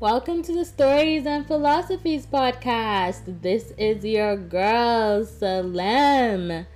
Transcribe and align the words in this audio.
Welcome 0.00 0.42
to 0.44 0.52
the 0.54 0.64
Stories 0.64 1.26
and 1.26 1.44
Philosophies 1.44 2.24
podcast. 2.24 3.42
This 3.42 3.72
is 3.76 4.04
your 4.04 4.36
girl, 4.36 5.24
Salem. 5.24 6.66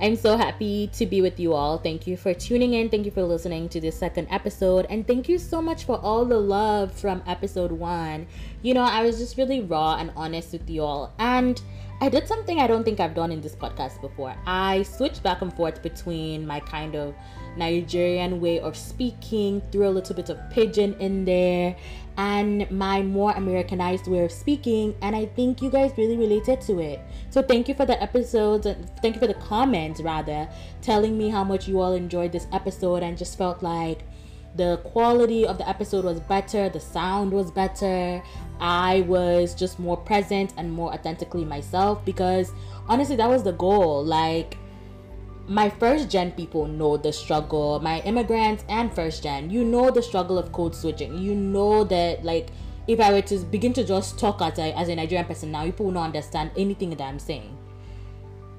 I'm 0.00 0.16
so 0.16 0.36
happy 0.36 0.88
to 0.94 1.06
be 1.06 1.22
with 1.22 1.38
you 1.40 1.54
all. 1.54 1.78
Thank 1.78 2.06
you 2.06 2.16
for 2.16 2.34
tuning 2.34 2.74
in. 2.74 2.90
Thank 2.90 3.04
you 3.04 3.10
for 3.10 3.22
listening 3.22 3.68
to 3.70 3.80
this 3.80 3.98
second 3.98 4.28
episode. 4.30 4.86
And 4.90 5.06
thank 5.06 5.28
you 5.28 5.38
so 5.38 5.62
much 5.62 5.84
for 5.84 5.98
all 5.98 6.24
the 6.24 6.38
love 6.38 6.92
from 6.92 7.22
episode 7.26 7.72
one. 7.72 8.26
You 8.62 8.74
know, 8.74 8.82
I 8.82 9.02
was 9.02 9.18
just 9.18 9.38
really 9.38 9.60
raw 9.62 9.96
and 9.96 10.12
honest 10.16 10.52
with 10.52 10.68
you 10.68 10.82
all. 10.82 11.12
And 11.18 11.60
I 11.98 12.10
did 12.10 12.28
something 12.28 12.60
I 12.60 12.66
don't 12.66 12.84
think 12.84 13.00
I've 13.00 13.14
done 13.14 13.32
in 13.32 13.40
this 13.40 13.56
podcast 13.56 14.02
before. 14.02 14.34
I 14.46 14.82
switched 14.82 15.22
back 15.22 15.40
and 15.40 15.52
forth 15.52 15.82
between 15.82 16.46
my 16.46 16.60
kind 16.60 16.94
of 16.94 17.14
Nigerian 17.56 18.38
way 18.38 18.60
of 18.60 18.76
speaking, 18.76 19.62
threw 19.72 19.88
a 19.88 19.90
little 19.90 20.14
bit 20.14 20.28
of 20.28 20.38
pidgin 20.50 20.94
in 21.00 21.24
there, 21.24 21.74
and 22.18 22.70
my 22.70 23.00
more 23.00 23.32
Americanized 23.32 24.08
way 24.08 24.24
of 24.24 24.30
speaking. 24.30 24.94
And 25.00 25.16
I 25.16 25.24
think 25.24 25.62
you 25.62 25.70
guys 25.70 25.92
really 25.96 26.18
related 26.18 26.60
to 26.62 26.80
it. 26.80 27.00
So 27.30 27.40
thank 27.40 27.66
you 27.66 27.74
for 27.74 27.86
the 27.86 28.00
episodes 28.02 28.66
and 28.66 28.90
thank 29.00 29.14
you 29.14 29.20
for 29.20 29.26
the 29.26 29.34
comments, 29.34 30.02
rather, 30.02 30.46
telling 30.82 31.16
me 31.16 31.30
how 31.30 31.44
much 31.44 31.66
you 31.66 31.80
all 31.80 31.94
enjoyed 31.94 32.30
this 32.30 32.46
episode 32.52 33.02
and 33.02 33.16
just 33.16 33.38
felt 33.38 33.62
like 33.62 34.02
the 34.56 34.78
quality 34.78 35.46
of 35.46 35.58
the 35.58 35.68
episode 35.68 36.04
was 36.04 36.20
better, 36.20 36.68
the 36.68 36.80
sound 36.80 37.32
was 37.32 37.50
better. 37.50 38.22
I 38.60 39.02
was 39.02 39.54
just 39.54 39.78
more 39.78 39.96
present 39.96 40.54
and 40.56 40.72
more 40.72 40.92
authentically 40.92 41.44
myself 41.44 42.04
because 42.04 42.52
honestly, 42.88 43.16
that 43.16 43.28
was 43.28 43.42
the 43.42 43.52
goal. 43.52 44.04
Like, 44.04 44.56
my 45.48 45.70
first 45.70 46.10
gen 46.10 46.32
people 46.32 46.66
know 46.66 46.96
the 46.96 47.12
struggle, 47.12 47.78
my 47.80 48.00
immigrants 48.00 48.64
and 48.68 48.92
first 48.92 49.22
gen, 49.22 49.50
you 49.50 49.64
know 49.64 49.90
the 49.90 50.02
struggle 50.02 50.38
of 50.38 50.52
code 50.52 50.74
switching. 50.74 51.16
You 51.18 51.34
know 51.34 51.84
that, 51.84 52.24
like, 52.24 52.48
if 52.88 53.00
I 53.00 53.12
were 53.12 53.22
to 53.22 53.38
begin 53.38 53.72
to 53.74 53.84
just 53.84 54.18
talk 54.18 54.40
as 54.42 54.58
a, 54.58 54.76
as 54.76 54.88
a 54.88 54.96
Nigerian 54.96 55.26
person 55.26 55.52
now, 55.52 55.64
people 55.64 55.86
will 55.86 55.92
not 55.92 56.06
understand 56.06 56.50
anything 56.56 56.90
that 56.90 57.00
I'm 57.00 57.18
saying. 57.18 57.56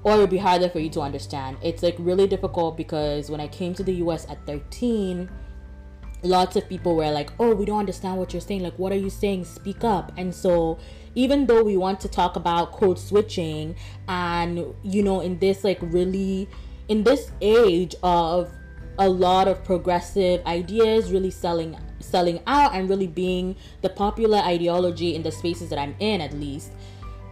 Or 0.04 0.12
it'll 0.12 0.26
be 0.26 0.38
harder 0.38 0.68
for 0.68 0.78
you 0.78 0.90
to 0.90 1.00
understand. 1.00 1.56
It's 1.62 1.82
like 1.82 1.96
really 1.98 2.26
difficult 2.26 2.76
because 2.76 3.30
when 3.30 3.40
I 3.40 3.48
came 3.48 3.74
to 3.74 3.82
the 3.82 3.94
US 3.94 4.28
at 4.30 4.38
13, 4.46 5.28
lots 6.22 6.56
of 6.56 6.68
people 6.68 6.96
were 6.96 7.10
like, 7.10 7.30
"Oh, 7.38 7.54
we 7.54 7.64
don't 7.64 7.78
understand 7.78 8.18
what 8.18 8.32
you're 8.32 8.40
saying. 8.40 8.62
Like, 8.62 8.78
what 8.78 8.92
are 8.92 8.96
you 8.96 9.10
saying? 9.10 9.44
Speak 9.44 9.84
up." 9.84 10.12
And 10.16 10.34
so, 10.34 10.78
even 11.14 11.46
though 11.46 11.62
we 11.62 11.76
want 11.76 12.00
to 12.00 12.08
talk 12.08 12.36
about 12.36 12.72
code 12.72 12.98
switching 12.98 13.76
and 14.08 14.74
you 14.82 15.02
know, 15.02 15.20
in 15.20 15.38
this 15.38 15.64
like 15.64 15.78
really 15.80 16.48
in 16.88 17.04
this 17.04 17.30
age 17.40 17.94
of 18.02 18.50
a 18.98 19.08
lot 19.08 19.46
of 19.46 19.62
progressive 19.64 20.44
ideas 20.44 21.12
really 21.12 21.30
selling 21.30 21.78
selling 22.00 22.40
out 22.46 22.74
and 22.74 22.88
really 22.88 23.06
being 23.06 23.54
the 23.82 23.88
popular 23.88 24.38
ideology 24.38 25.14
in 25.14 25.22
the 25.22 25.30
spaces 25.30 25.68
that 25.70 25.78
I'm 25.78 25.94
in 26.00 26.20
at 26.20 26.32
least 26.32 26.72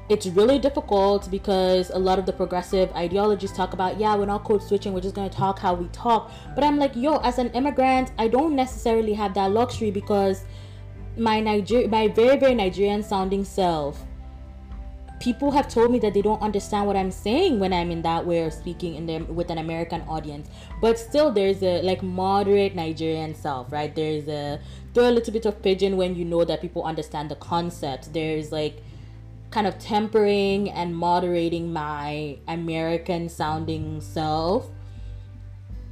it's 0.08 0.26
really 0.26 0.58
difficult 0.58 1.28
because 1.30 1.90
a 1.90 1.98
lot 1.98 2.18
of 2.18 2.26
the 2.26 2.32
progressive 2.32 2.92
ideologies 2.92 3.52
talk 3.52 3.72
about 3.72 3.98
yeah 3.98 4.14
we're 4.14 4.26
not 4.26 4.44
code 4.44 4.62
switching 4.62 4.92
we're 4.92 5.00
just 5.00 5.14
going 5.14 5.28
to 5.28 5.36
talk 5.36 5.58
how 5.58 5.74
we 5.74 5.88
talk. 5.88 6.30
But 6.54 6.64
i'm 6.64 6.78
like 6.78 6.94
yo 6.94 7.16
as 7.18 7.38
an 7.38 7.50
immigrant 7.50 8.12
i 8.18 8.28
don't 8.28 8.54
necessarily 8.54 9.14
have 9.14 9.34
that 9.34 9.50
luxury 9.50 9.90
because 9.90 10.44
my 11.16 11.40
niger 11.40 11.88
my 11.88 12.08
very 12.08 12.36
very 12.36 12.54
nigerian 12.54 13.02
sounding 13.02 13.44
self 13.44 14.04
people 15.18 15.50
have 15.50 15.66
told 15.66 15.90
me 15.90 15.98
that 15.98 16.12
they 16.12 16.20
don't 16.20 16.42
understand 16.42 16.86
what 16.86 16.94
i'm 16.94 17.10
saying 17.10 17.58
when 17.58 17.72
i'm 17.72 17.90
in 17.90 18.02
that 18.02 18.24
way 18.24 18.44
of 18.44 18.52
speaking 18.52 18.96
in 18.96 19.06
them 19.06 19.34
with 19.34 19.50
an 19.50 19.58
american 19.58 20.02
audience. 20.02 20.48
But 20.80 20.98
still 20.98 21.32
there's 21.32 21.62
a 21.62 21.80
like 21.82 22.02
moderate 22.02 22.74
nigerian 22.74 23.34
self 23.34 23.72
right? 23.72 23.94
There's 23.94 24.28
a 24.28 24.60
throw 24.94 25.08
a 25.08 25.10
little 25.10 25.32
bit 25.32 25.46
of 25.46 25.62
pidgin 25.62 25.96
when 25.96 26.14
you 26.14 26.24
know 26.24 26.44
that 26.44 26.60
people 26.60 26.84
understand 26.84 27.30
the 27.30 27.36
concept. 27.36 28.12
There's 28.12 28.52
like 28.52 28.82
kind 29.56 29.66
of 29.66 29.78
tempering 29.78 30.68
and 30.68 30.94
moderating 30.94 31.72
my 31.72 32.36
American 32.46 33.26
sounding 33.26 34.02
self 34.02 34.68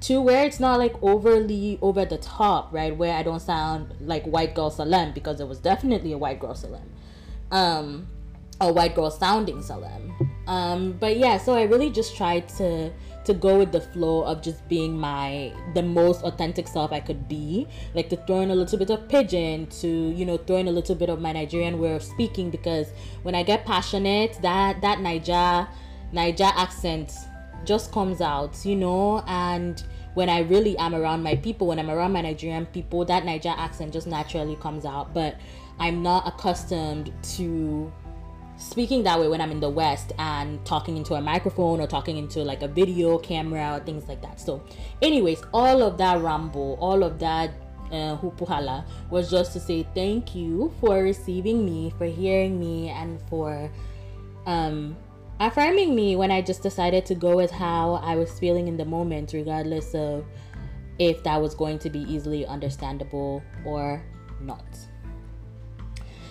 to 0.01 0.21
where 0.21 0.45
it's 0.45 0.61
not 0.61 0.79
like 0.79 0.95
overly 1.03 1.79
over 1.81 2.05
the 2.05 2.19
top, 2.19 2.71
right? 2.75 2.95
Where 2.95 3.17
I 3.17 3.23
don't 3.23 3.41
sound 3.41 3.95
like 4.03 4.23
white 4.27 4.55
girl 4.55 4.69
Salem 4.69 5.13
because 5.13 5.41
it 5.41 5.49
was 5.49 5.61
definitely 5.61 6.13
a 6.13 6.19
white 6.19 6.41
girl 6.41 6.55
Salem. 6.55 6.93
Um 7.51 8.07
a 8.61 8.71
white 8.71 8.95
girl 8.95 9.11
sounding 9.11 9.63
Salem. 9.63 10.13
Um 10.47 10.93
but 11.01 11.17
yeah, 11.17 11.39
so 11.39 11.55
I 11.55 11.63
really 11.63 11.89
just 11.89 12.15
tried 12.19 12.47
to 12.59 12.93
to 13.25 13.35
go 13.35 13.59
with 13.59 13.73
the 13.73 13.81
flow 13.81 14.23
of 14.23 14.43
just 14.43 14.67
being 14.69 14.99
my 14.99 15.53
the 15.75 15.83
most 15.83 16.23
authentic 16.23 16.69
self 16.69 16.93
I 16.93 17.01
could 17.01 17.29
be. 17.29 17.67
Like 17.95 18.09
to 18.11 18.17
throw 18.17 18.41
in 18.41 18.51
a 18.51 18.55
little 18.55 18.79
bit 18.79 18.91
of 18.91 19.09
pidgin, 19.09 19.67
to 19.81 19.89
you 19.89 20.25
know 20.25 20.37
throw 20.37 20.57
in 20.57 20.69
a 20.69 20.73
little 20.73 20.95
bit 20.95 21.09
of 21.09 21.21
my 21.21 21.33
Nigerian 21.33 21.79
way 21.79 21.95
of 21.95 22.03
speaking 22.03 22.51
because 22.51 22.89
when 23.23 23.35
I 23.35 23.43
get 23.43 23.65
passionate, 23.65 24.39
that 24.43 24.81
that 24.83 24.99
Naija 24.99 25.69
Naija 26.13 26.53
accent 26.55 27.13
just 27.65 27.93
comes 27.93 28.21
out, 28.21 28.65
you 28.65 28.77
know, 28.77 29.25
and 29.27 29.83
when 30.15 30.29
I 30.29 30.41
really 30.41 30.77
am 30.79 30.95
around 30.95 31.23
my 31.23 31.35
people, 31.37 31.67
when 31.67 31.79
I'm 31.79 31.91
around 31.91 32.13
my 32.13 32.21
Nigerian 32.21 32.67
people, 32.67 33.05
that 33.07 33.25
Naija 33.25 33.57
accent 33.57 33.93
just 33.93 34.07
naturally 34.07 34.57
comes 34.57 34.85
out. 34.85 35.13
But 35.13 35.37
I'm 35.79 36.03
not 36.03 36.27
accustomed 36.29 37.13
to 37.37 37.93
speaking 38.57 39.03
that 39.03 39.19
way 39.19 39.29
when 39.29 39.41
I'm 39.41 39.51
in 39.51 39.61
the 39.61 39.71
West 39.71 40.13
and 40.19 40.65
talking 40.65 40.97
into 40.97 41.15
a 41.15 41.21
microphone 41.21 41.81
or 41.81 41.87
talking 41.87 42.17
into 42.17 42.41
like 42.41 42.63
a 42.63 42.69
video 42.69 43.19
camera 43.19 43.77
or 43.77 43.81
things 43.81 44.09
like 44.09 44.23
that. 44.23 44.41
So, 44.41 44.65
anyways, 45.03 45.43
all 45.53 45.83
of 45.83 45.99
that 45.99 46.21
ramble, 46.21 46.79
all 46.81 47.03
of 47.03 47.19
that 47.19 47.51
uh, 47.91 48.17
hupuhala 48.19 48.85
was 49.11 49.31
just 49.31 49.53
to 49.53 49.61
say 49.61 49.87
thank 49.95 50.35
you 50.35 50.73
for 50.81 51.03
receiving 51.03 51.65
me, 51.65 51.93
for 51.99 52.07
hearing 52.07 52.59
me, 52.59 52.89
and 52.91 53.21
for 53.29 53.71
um, 54.47 54.97
affirming 55.41 55.95
me 55.95 56.17
when 56.17 56.31
I 56.31 56.43
just 56.43 56.63
decided 56.63 57.07
to 57.07 57.15
go 57.15 57.37
with 57.37 57.51
how 57.51 57.95
I 57.95 58.17
was 58.17 58.39
feeling 58.39 58.69
in 58.69 58.77
the 58.77 58.85
moment, 58.85 59.33
regardless 59.33 59.95
of 59.95 60.25
if 60.99 61.23
that 61.25 61.41
was 61.41 61.55
going 61.55 61.79
to 61.81 61.91
be 61.91 62.01
easily 62.01 62.47
understandable 62.47 63.43
or 63.65 64.03
not. 64.41 64.65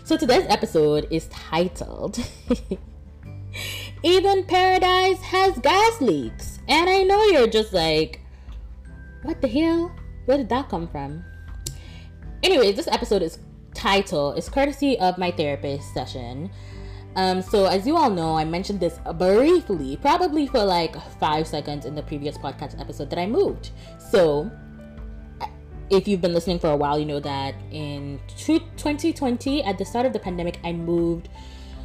So 0.06 0.18
today's 0.18 0.46
episode 0.50 1.08
is 1.12 1.28
titled 1.28 2.19
Even 4.03 4.44
Paradise 4.44 5.22
Has 5.22 5.58
Gas 5.59 6.02
Leaks. 6.02 6.59
And 6.68 6.90
I 6.90 7.03
know 7.03 7.24
you're 7.28 7.47
just 7.47 7.72
like, 7.72 8.19
what 9.22 9.41
the 9.41 9.47
hell? 9.47 9.96
Where 10.25 10.38
did 10.40 10.50
that 10.50 10.68
come 10.68 10.90
from? 10.90 11.24
Anyways, 12.44 12.75
this 12.75 12.90
episode 12.90 13.22
is 13.22 13.40
title 13.74 14.34
is 14.34 14.50
courtesy 14.50 15.00
of 15.00 15.18
my 15.18 15.31
therapist 15.31 15.94
session. 15.94 16.52
Um, 17.16 17.41
so 17.41 17.68
as 17.68 17.88
you 17.88 17.96
all 17.96 18.09
know, 18.09 18.38
I 18.38 18.44
mentioned 18.44 18.81
this 18.81 19.00
briefly, 19.18 19.96
probably 19.96 20.47
for 20.47 20.66
like 20.66 20.97
five 21.18 21.47
seconds 21.47 21.85
in 21.85 21.96
the 21.96 22.03
previous 22.03 22.38
podcast 22.38 22.78
episode 22.78 23.09
that 23.09 23.20
I 23.20 23.25
moved. 23.25 23.70
So 24.12 24.52
if 25.93 26.07
you've 26.07 26.21
been 26.21 26.33
listening 26.33 26.59
for 26.59 26.69
a 26.69 26.75
while, 26.75 26.97
you 26.99 27.05
know 27.05 27.19
that 27.19 27.55
in 27.71 28.19
2020, 28.37 29.63
at 29.63 29.77
the 29.77 29.85
start 29.85 30.05
of 30.05 30.13
the 30.13 30.19
pandemic, 30.19 30.59
I 30.63 30.73
moved 30.73 31.29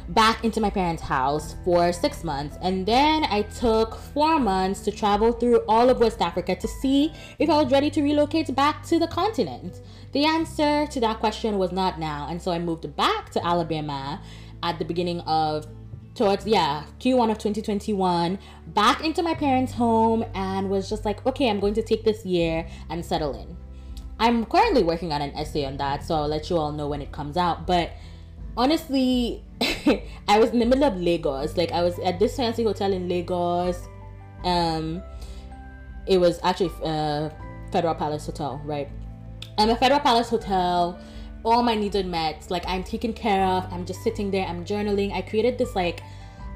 back 0.09 0.43
into 0.43 0.59
my 0.59 0.71
parents' 0.71 1.03
house 1.03 1.55
for 1.63 1.93
six 1.93 2.23
months. 2.23 2.57
And 2.61 2.85
then 2.85 3.25
I 3.25 3.43
took 3.43 3.95
four 3.95 4.39
months 4.39 4.81
to 4.81 4.91
travel 4.91 5.31
through 5.31 5.59
all 5.67 5.89
of 5.89 5.99
West 5.99 6.21
Africa 6.21 6.55
to 6.55 6.67
see 6.67 7.13
if 7.37 7.49
I 7.49 7.61
was 7.61 7.71
ready 7.71 7.91
to 7.91 8.01
relocate 8.01 8.53
back 8.55 8.83
to 8.87 8.97
the 8.97 9.07
continent. 9.07 9.81
The 10.11 10.25
answer 10.25 10.87
to 10.87 10.99
that 11.01 11.19
question 11.19 11.59
was 11.59 11.71
not 11.71 11.99
now. 11.99 12.27
And 12.29 12.41
so 12.41 12.51
I 12.51 12.57
moved 12.57 12.95
back 12.95 13.29
to 13.31 13.45
Alabama 13.45 14.21
at 14.63 14.79
the 14.79 14.85
beginning 14.85 15.21
of 15.21 15.67
towards 16.15 16.45
yeah 16.45 16.83
q1 16.99 17.31
of 17.31 17.37
2021 17.37 18.37
back 18.67 19.05
into 19.05 19.23
my 19.23 19.33
parents 19.33 19.71
home 19.71 20.25
and 20.33 20.69
was 20.69 20.89
just 20.89 21.05
like 21.05 21.25
okay 21.25 21.49
i'm 21.49 21.61
going 21.61 21.73
to 21.73 21.83
take 21.83 22.03
this 22.03 22.25
year 22.25 22.67
and 22.89 23.05
settle 23.05 23.39
in 23.39 23.55
I'm 24.19 24.45
currently 24.45 24.83
working 24.83 25.13
on 25.13 25.21
an 25.21 25.31
essay 25.31 25.65
on 25.65 25.77
that, 25.77 26.03
so 26.03 26.15
I'll 26.15 26.27
let 26.27 26.49
you 26.49 26.57
all 26.57 26.71
know 26.71 26.87
when 26.87 27.01
it 27.01 27.11
comes 27.11 27.37
out. 27.37 27.65
But 27.65 27.91
honestly, 28.57 29.43
I 30.27 30.39
was 30.39 30.49
in 30.49 30.59
the 30.59 30.65
middle 30.65 30.83
of 30.83 30.97
Lagos. 30.97 31.55
Like 31.55 31.71
I 31.71 31.81
was 31.81 31.97
at 31.99 32.19
this 32.19 32.35
fancy 32.35 32.63
hotel 32.63 32.91
in 32.91 33.07
Lagos. 33.07 33.87
Um, 34.43 35.01
it 36.05 36.17
was 36.17 36.39
actually 36.43 36.71
uh, 36.83 37.29
Federal 37.71 37.95
Palace 37.95 38.25
Hotel, 38.25 38.61
right? 38.65 38.89
I'm 39.57 39.69
a 39.69 39.75
Federal 39.75 40.01
Palace 40.01 40.29
Hotel. 40.29 40.99
All 41.45 41.63
my 41.63 41.75
needs 41.75 41.95
are 41.95 42.03
met. 42.03 42.45
Like 42.49 42.65
I'm 42.67 42.83
taken 42.83 43.13
care 43.13 43.45
of. 43.45 43.71
I'm 43.71 43.85
just 43.85 44.03
sitting 44.03 44.31
there. 44.31 44.45
I'm 44.45 44.65
journaling. 44.65 45.13
I 45.13 45.21
created 45.21 45.57
this 45.57 45.75
like 45.75 46.01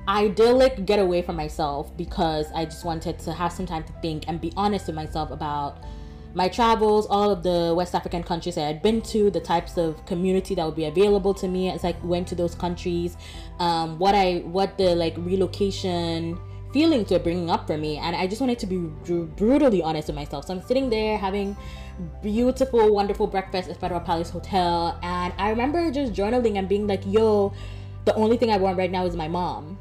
idyllic 0.10 0.86
getaway 0.86 1.22
for 1.22 1.32
myself 1.32 1.96
because 1.96 2.52
I 2.54 2.66
just 2.66 2.84
wanted 2.84 3.20
to 3.20 3.32
have 3.32 3.54
some 3.54 3.66
time 3.66 3.86
to 3.86 3.94
think 4.02 4.26
and 4.28 4.42
be 4.42 4.52
honest 4.58 4.88
with 4.88 4.98
myself 4.98 5.32
about 5.32 5.78
my 6.34 6.48
travels, 6.48 7.06
all 7.08 7.30
of 7.32 7.44
the 7.44 7.74
West 7.76 7.94
African 7.94 8.24
countries 8.24 8.58
I 8.58 8.62
had 8.62 8.82
been 8.82 9.02
to, 9.04 9.30
the 9.30 9.40
types 9.40 9.78
of 9.78 10.04
community 10.06 10.56
that 10.56 10.66
would 10.66 10.76
be 10.76 10.86
available 10.86 11.34
to 11.36 11.48
me 11.48 11.70
as 11.70 11.86
I 11.86 11.96
went 12.04 12.28
to 12.30 12.36
those 12.36 12.56
countries, 12.56 13.18
um, 13.60 14.00
what 14.00 14.16
I 14.16 14.40
what 14.40 14.78
the 14.78 14.96
like 14.96 15.16
relocation 15.18 16.40
feelings 16.74 17.12
were 17.12 17.20
bringing 17.20 17.50
up 17.50 17.68
for 17.68 17.78
me. 17.78 17.98
And 17.98 18.16
i 18.16 18.26
just 18.26 18.42
wanted 18.42 18.60
to 18.60 18.66
be 18.66 18.78
brutally 18.78 19.82
honest 19.84 20.08
with 20.08 20.16
myself. 20.16 20.46
So 20.46 20.54
i'm 20.56 20.62
sitting 20.62 20.90
there 20.90 21.18
having 21.18 21.56
beautiful 22.24 22.92
wonderful 22.92 23.28
breakfast 23.28 23.70
at 23.70 23.80
federal 23.80 24.02
palace 24.02 24.32
hotel. 24.32 25.00
And 25.04 25.32
i 25.38 25.50
remember 25.50 25.92
just 25.92 26.14
journaling 26.14 26.58
and 26.58 26.68
being 26.68 26.88
like 26.88 27.04
yo 27.06 27.54
the 28.06 28.16
only 28.16 28.36
thing 28.36 28.50
i 28.50 28.58
want 28.58 28.78
right 28.78 28.92
now 28.92 29.06
is 29.06 29.16
my 29.16 29.28
mom. 29.28 29.78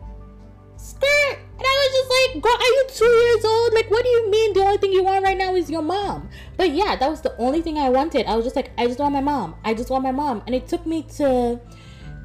Skirt 0.76 1.38
and 1.62 1.68
I 1.70 1.86
was 1.86 1.92
just 1.94 2.10
like, 2.34 2.42
girl, 2.42 2.52
are 2.52 2.72
you 2.74 2.86
two 2.88 3.04
years 3.04 3.44
old? 3.44 3.72
Like, 3.72 3.88
what 3.88 4.02
do 4.02 4.10
you 4.10 4.30
mean 4.30 4.52
the 4.52 4.60
only 4.62 4.78
thing 4.78 4.92
you 4.92 5.04
want 5.04 5.22
right 5.22 5.38
now 5.38 5.54
is 5.54 5.70
your 5.70 5.82
mom? 5.82 6.28
But 6.56 6.70
yeah, 6.70 6.96
that 6.96 7.08
was 7.08 7.20
the 7.20 7.36
only 7.36 7.62
thing 7.62 7.78
I 7.78 7.88
wanted. 7.88 8.26
I 8.26 8.34
was 8.34 8.44
just 8.44 8.56
like, 8.56 8.72
I 8.76 8.88
just 8.88 8.98
want 8.98 9.12
my 9.12 9.20
mom. 9.20 9.54
I 9.64 9.72
just 9.72 9.88
want 9.88 10.02
my 10.02 10.10
mom. 10.10 10.42
And 10.46 10.56
it 10.56 10.66
took 10.66 10.84
me 10.86 11.04
to 11.18 11.60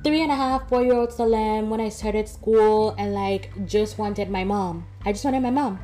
three 0.03 0.23
and 0.23 0.31
a 0.31 0.35
half, 0.35 0.67
four 0.69 0.81
year 0.81 0.95
old 0.95 1.13
Salem 1.13 1.69
when 1.69 1.79
I 1.79 1.89
started 1.89 2.27
school 2.27 2.95
and 2.97 3.13
like 3.13 3.51
just 3.67 3.99
wanted 3.99 4.31
my 4.31 4.43
mom. 4.43 4.87
I 5.05 5.11
just 5.11 5.23
wanted 5.23 5.41
my 5.41 5.51
mom. 5.51 5.79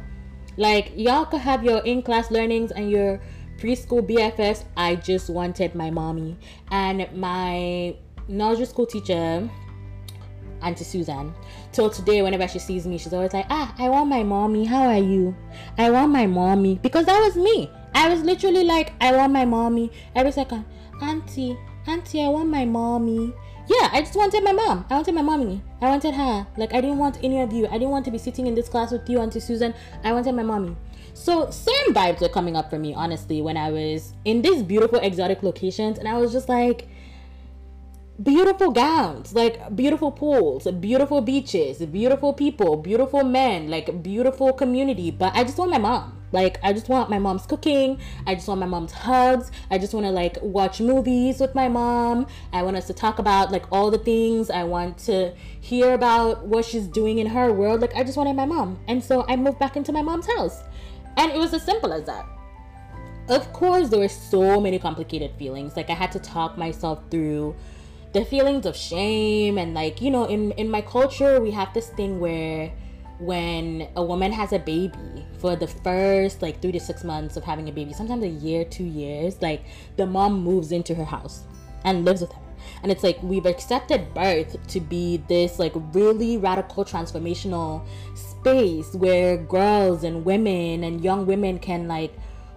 Like, 0.58 0.92
y'all 0.96 1.26
could 1.26 1.42
have 1.42 1.64
your 1.64 1.80
in 1.86 2.02
class 2.02 2.32
learnings 2.32 2.72
and 2.72 2.90
your 2.90 3.22
preschool 3.60 4.02
BFFs. 4.02 4.64
I 4.76 4.96
just 4.96 5.30
wanted 5.30 5.76
my 5.76 5.92
mommy. 5.92 6.38
And 6.72 7.08
my 7.16 7.96
nursery 8.28 8.66
school 8.66 8.88
teacher, 8.88 9.48
Auntie 10.64 10.84
Susan, 10.84 11.34
till 11.72 11.90
today 11.90 12.22
whenever 12.22 12.48
she 12.48 12.60
sees 12.60 12.88
me 12.88 12.98
she's 12.98 13.14
always 13.14 13.34
like 13.34 13.46
ah 13.50 13.74
i 13.78 13.90
want 13.90 14.10
my 14.10 14.24
mommy. 14.24 14.66
How 14.66 14.84
are 14.88 14.98
you? 14.98 15.36
I 15.78 15.90
want 15.90 16.12
my 16.12 16.26
mommy. 16.26 16.80
Because 16.82 17.06
that 17.06 17.20
was 17.20 17.36
me. 17.36 17.70
I 17.94 18.10
was 18.10 18.22
literally 18.22 18.64
like 18.64 18.94
i 19.02 19.16
want 19.16 19.34
my 19.34 19.46
mommy. 19.46 19.92
Every 20.16 20.32
second 20.32 20.66
auntie 21.02 21.58
auntie 21.88 22.24
i 22.24 22.28
want 22.28 22.50
my 22.50 22.66
mommy. 22.66 23.34
Yeah 23.68 23.90
i 23.92 24.02
just 24.02 24.16
wanted 24.16 24.44
my 24.44 24.54
mom. 24.54 24.86
I 24.90 24.96
wanted 24.96 25.16
my 25.16 25.22
mommy. 25.22 25.62
I 25.82 25.90
wanted 25.90 26.14
her. 26.14 26.48
Like 26.58 26.74
i 26.74 26.82
didn't 26.82 26.98
want 26.98 27.24
any 27.24 27.42
of 27.42 27.52
you. 27.54 27.68
I 27.68 27.74
didn't 27.74 27.92
want 27.92 28.06
to 28.06 28.12
be 28.12 28.18
sitting 28.18 28.48
in 28.48 28.56
this 28.56 28.70
class 28.70 28.92
with 28.92 29.10
you 29.10 29.20
auntie 29.20 29.40
susan. 29.40 29.74
I 30.04 30.14
wanted 30.14 30.34
my 30.34 30.44
mommy. 30.44 30.76
So 31.14 31.50
same 31.52 31.94
vibes 31.94 32.22
were 32.22 32.30
coming 32.30 32.56
up 32.56 32.70
for 32.70 32.80
me 32.80 32.94
honestly 32.94 33.42
when 33.42 33.56
i 33.56 33.70
was 33.70 34.14
in 34.26 34.42
these 34.42 34.64
beautiful 34.64 35.00
exotic 35.00 35.44
locations 35.44 36.00
and 36.00 36.08
i 36.08 36.18
was 36.18 36.32
just 36.32 36.50
like 36.50 36.88
beautiful 38.22 38.72
gowns, 38.72 39.34
like 39.34 39.76
beautiful 39.76 40.12
pools, 40.12 40.68
beautiful 40.80 41.22
beaches, 41.22 41.80
beautiful 41.80 42.34
people, 42.34 42.78
beautiful 42.78 43.24
men, 43.24 43.70
like 43.70 44.04
beautiful 44.04 44.54
community. 44.54 45.10
But 45.10 45.34
I 45.36 45.44
just 45.44 45.58
want 45.58 45.72
my 45.72 45.80
mom. 45.80 46.20
Like 46.32 46.60
I 46.64 46.74
just 46.74 46.90
want 46.90 47.10
my 47.10 47.20
mom's 47.20 47.46
cooking. 47.46 48.00
I 48.26 48.36
just 48.36 48.48
want 48.48 48.60
my 48.60 48.66
mom's 48.66 48.92
hugs. 48.92 49.52
I 49.70 49.78
just 49.78 49.94
want 49.94 50.06
to 50.06 50.12
like 50.12 50.38
watch 50.42 50.82
movies 50.82 51.40
with 51.40 51.54
my 51.54 51.68
mom. 51.68 52.28
I 52.52 52.64
want 52.64 52.76
us 52.76 52.88
to 52.88 52.94
talk 52.94 53.20
about 53.20 53.52
like 53.52 53.72
all 53.72 53.92
the 53.92 54.00
things. 54.00 54.50
I 54.50 54.64
want 54.64 54.98
to 55.00 55.34
hear 55.62 55.94
about 55.94 56.46
what 56.46 56.66
she's 56.66 56.88
doing 56.88 57.20
in 57.20 57.28
her 57.28 57.52
world. 57.52 57.82
Like 57.82 57.96
I 57.96 58.04
just 58.04 58.18
wanted 58.18 58.36
my 58.36 58.46
mom. 58.46 58.80
And 58.88 59.04
so 59.04 59.26
I 59.28 59.36
moved 59.36 59.60
back 59.60 59.76
into 59.76 59.92
my 59.92 60.02
mom's 60.02 60.28
house. 60.28 60.64
And 61.18 61.32
it 61.32 61.38
was 61.38 61.54
as 61.54 61.64
simple 61.64 61.94
as 61.94 62.06
that. 62.06 62.26
Of 63.30 63.54
course, 63.54 63.90
there 63.90 64.00
were 64.00 64.10
so 64.10 64.60
many 64.60 64.80
complicated 64.80 65.32
feelings. 65.38 65.78
Like 65.78 65.90
I 65.92 65.94
had 65.94 66.12
to 66.14 66.20
talk 66.20 66.58
myself 66.58 67.00
through 67.10 67.56
the 68.14 68.24
feelings 68.26 68.66
of 68.66 68.76
shame 68.76 69.58
and 69.58 69.74
like 69.74 70.02
you 70.02 70.12
know 70.12 70.26
in 70.26 70.52
in 70.54 70.70
my 70.70 70.82
culture 70.82 71.42
we 71.42 71.52
have 71.52 71.74
this 71.74 71.90
thing 71.90 72.20
where 72.20 72.72
when 73.20 73.88
a 73.96 74.04
woman 74.04 74.32
has 74.32 74.54
a 74.54 74.60
baby 74.60 75.26
for 75.40 75.56
the 75.56 75.68
first 75.68 76.42
like 76.42 76.62
three 76.62 76.72
to 76.72 76.80
six 76.80 77.04
months 77.04 77.38
of 77.38 77.44
having 77.44 77.70
a 77.70 77.72
baby 77.72 77.94
sometimes 77.94 78.24
a 78.24 78.28
year 78.28 78.66
two 78.66 78.84
years 78.84 79.42
like 79.42 79.64
the 79.98 80.06
mom 80.06 80.42
moves 80.42 80.72
into 80.72 80.94
her 80.94 81.06
house 81.06 81.44
and 81.84 82.06
lives 82.06 82.22
with 82.22 82.32
her. 82.32 82.40
And 82.82 82.92
it's 82.92 83.04
like 83.04 83.22
we've 83.24 83.46
accepted 83.46 84.14
birth 84.14 84.56
to 84.68 84.80
be 84.80 85.18
this 85.28 85.60
like 85.60 85.74
really 85.94 86.38
radical 86.38 86.84
transformational 86.84 87.86
space 88.16 88.94
where 88.94 89.38
girls 89.38 90.04
and 90.04 90.26
women 90.26 90.84
and 90.84 91.04
young 91.04 91.26
women 91.26 91.60
can 91.60 91.88
like 91.88 92.14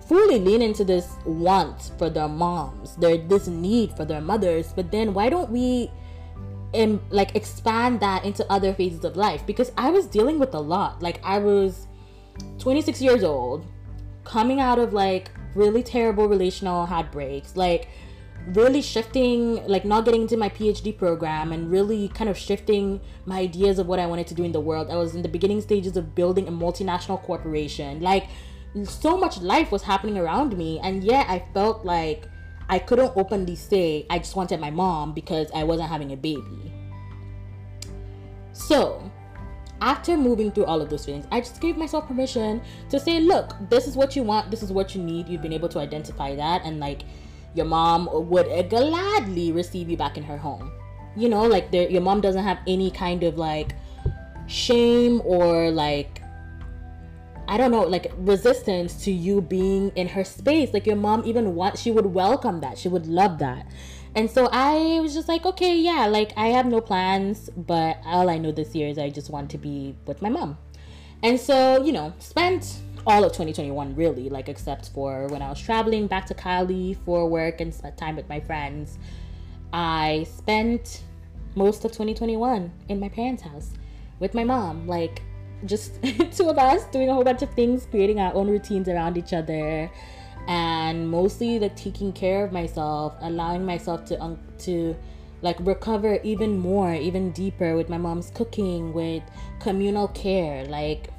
fully 0.08 0.38
lean 0.38 0.62
into 0.62 0.84
this 0.84 1.16
want 1.24 1.90
for 1.98 2.08
their 2.08 2.28
moms, 2.28 2.96
their 2.96 3.18
this 3.18 3.48
need 3.48 3.92
for 3.96 4.04
their 4.04 4.20
mothers, 4.20 4.72
but 4.74 4.90
then 4.90 5.12
why 5.12 5.28
don't 5.28 5.50
we 5.50 5.90
um, 6.74 7.00
like 7.10 7.34
expand 7.34 8.00
that 8.00 8.24
into 8.24 8.50
other 8.50 8.72
phases 8.72 9.04
of 9.04 9.16
life? 9.16 9.44
Because 9.46 9.72
I 9.76 9.90
was 9.90 10.06
dealing 10.06 10.38
with 10.38 10.54
a 10.54 10.60
lot. 10.60 11.02
Like 11.02 11.20
I 11.24 11.38
was 11.38 11.86
26 12.58 13.02
years 13.02 13.24
old, 13.24 13.66
coming 14.24 14.60
out 14.60 14.78
of 14.78 14.92
like 14.92 15.30
really 15.54 15.82
terrible 15.82 16.28
relational 16.28 16.86
heartbreaks, 16.86 17.56
like 17.56 17.88
really 18.54 18.80
shifting 18.80 19.66
like 19.66 19.84
not 19.84 20.04
getting 20.04 20.22
into 20.22 20.36
my 20.36 20.48
phd 20.48 20.96
program 20.96 21.50
and 21.50 21.68
really 21.68 22.08
kind 22.10 22.30
of 22.30 22.38
shifting 22.38 23.00
my 23.24 23.40
ideas 23.40 23.80
of 23.80 23.88
what 23.88 23.98
i 23.98 24.06
wanted 24.06 24.24
to 24.24 24.34
do 24.34 24.44
in 24.44 24.52
the 24.52 24.60
world 24.60 24.88
i 24.88 24.94
was 24.94 25.16
in 25.16 25.22
the 25.22 25.28
beginning 25.28 25.60
stages 25.60 25.96
of 25.96 26.14
building 26.14 26.46
a 26.46 26.52
multinational 26.52 27.20
corporation 27.20 28.00
like 28.00 28.28
so 28.84 29.16
much 29.16 29.40
life 29.40 29.70
was 29.70 29.82
happening 29.82 30.18
around 30.18 30.56
me 30.56 30.78
and 30.82 31.02
yet 31.04 31.26
i 31.28 31.42
felt 31.54 31.84
like 31.84 32.28
i 32.68 32.78
couldn't 32.78 33.12
openly 33.16 33.56
say 33.56 34.04
i 34.10 34.18
just 34.18 34.36
wanted 34.36 34.60
my 34.60 34.70
mom 34.70 35.14
because 35.14 35.48
i 35.54 35.62
wasn't 35.62 35.88
having 35.88 36.12
a 36.12 36.16
baby. 36.16 36.72
So 38.52 39.10
after 39.82 40.16
moving 40.16 40.50
through 40.50 40.64
all 40.64 40.80
of 40.80 40.88
those 40.88 41.04
feelings 41.04 41.26
i 41.30 41.40
just 41.40 41.60
gave 41.60 41.76
myself 41.76 42.06
permission 42.06 42.62
to 42.88 42.98
say 42.98 43.20
look 43.20 43.54
this 43.68 43.86
is 43.86 43.94
what 43.94 44.16
you 44.16 44.22
want 44.22 44.50
this 44.50 44.62
is 44.62 44.72
what 44.72 44.94
you 44.94 45.02
need. 45.02 45.28
You've 45.28 45.42
been 45.42 45.52
able 45.52 45.68
to 45.70 45.78
identify 45.78 46.34
that 46.34 46.62
and 46.64 46.80
like 46.80 47.02
your 47.54 47.66
mom 47.66 48.08
would 48.12 48.68
gladly 48.68 49.52
receive 49.52 49.88
you 49.88 49.96
back 49.96 50.16
in 50.16 50.22
her 50.22 50.36
home. 50.36 50.72
You 51.16 51.28
know 51.28 51.44
like 51.44 51.72
your 51.72 52.02
mom 52.02 52.20
doesn't 52.20 52.42
have 52.42 52.58
any 52.66 52.90
kind 52.90 53.22
of 53.22 53.38
like 53.38 53.74
shame 54.46 55.22
or 55.24 55.70
like 55.70 56.20
I 57.48 57.56
don't 57.56 57.70
know, 57.70 57.82
like 57.82 58.12
resistance 58.18 59.04
to 59.04 59.10
you 59.10 59.40
being 59.40 59.90
in 59.90 60.08
her 60.08 60.24
space. 60.24 60.72
Like 60.72 60.86
your 60.86 60.96
mom 60.96 61.22
even 61.24 61.54
want 61.54 61.78
she 61.78 61.90
would 61.90 62.06
welcome 62.06 62.60
that. 62.60 62.78
She 62.78 62.88
would 62.88 63.06
love 63.06 63.38
that. 63.38 63.66
And 64.14 64.30
so 64.30 64.48
I 64.50 64.98
was 65.00 65.14
just 65.14 65.28
like, 65.28 65.44
okay, 65.44 65.76
yeah, 65.76 66.06
like 66.06 66.32
I 66.36 66.48
have 66.48 66.66
no 66.66 66.80
plans, 66.80 67.50
but 67.56 67.98
all 68.04 68.30
I 68.30 68.38
know 68.38 68.50
this 68.50 68.74
year 68.74 68.88
is 68.88 68.98
I 68.98 69.10
just 69.10 69.30
want 69.30 69.50
to 69.50 69.58
be 69.58 69.94
with 70.06 70.22
my 70.22 70.30
mom. 70.30 70.56
And 71.22 71.38
so, 71.38 71.84
you 71.84 71.92
know, 71.92 72.14
spent 72.18 72.78
all 73.06 73.24
of 73.24 73.32
2021 73.32 73.94
really, 73.94 74.28
like 74.28 74.48
except 74.48 74.88
for 74.88 75.28
when 75.28 75.42
I 75.42 75.48
was 75.48 75.60
traveling 75.60 76.06
back 76.06 76.26
to 76.26 76.34
Cali 76.34 76.94
for 77.04 77.28
work 77.28 77.60
and 77.60 77.72
spent 77.72 77.96
time 77.96 78.16
with 78.16 78.28
my 78.28 78.40
friends. 78.40 78.98
I 79.72 80.26
spent 80.36 81.02
most 81.54 81.84
of 81.84 81.92
2021 81.92 82.72
in 82.88 83.00
my 83.00 83.08
parents' 83.08 83.42
house 83.42 83.70
with 84.18 84.34
my 84.34 84.44
mom. 84.44 84.86
Like 84.86 85.22
just 85.64 86.02
two 86.32 86.48
of 86.48 86.58
us 86.58 86.84
doing 86.86 87.08
a 87.08 87.14
whole 87.14 87.24
bunch 87.24 87.42
of 87.42 87.50
things, 87.54 87.86
creating 87.90 88.20
our 88.20 88.34
own 88.34 88.48
routines 88.48 88.88
around 88.88 89.16
each 89.16 89.32
other, 89.32 89.90
and 90.48 91.08
mostly 91.08 91.58
like 91.58 91.76
taking 91.76 92.12
care 92.12 92.44
of 92.44 92.52
myself, 92.52 93.14
allowing 93.20 93.64
myself 93.64 94.04
to 94.06 94.20
um, 94.20 94.38
to 94.58 94.94
like 95.42 95.56
recover 95.60 96.18
even 96.22 96.58
more, 96.58 96.94
even 96.94 97.30
deeper 97.32 97.76
with 97.76 97.88
my 97.88 97.98
mom's 97.98 98.30
cooking, 98.30 98.92
with 98.92 99.22
communal 99.60 100.08
care. 100.08 100.64
Like 100.66 101.10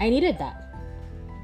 I 0.00 0.10
needed 0.10 0.38
that. 0.38 0.60